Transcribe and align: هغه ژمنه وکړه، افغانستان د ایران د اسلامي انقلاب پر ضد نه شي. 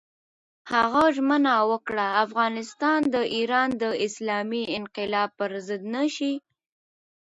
هغه 0.73 1.03
ژمنه 1.15 1.53
وکړه، 1.71 2.07
افغانستان 2.25 2.99
د 3.13 3.15
ایران 3.35 3.69
د 3.81 3.83
اسلامي 4.05 4.63
انقلاب 4.79 5.29
پر 5.39 5.51
ضد 5.67 5.81
نه 5.95 6.03
شي. 6.15 6.33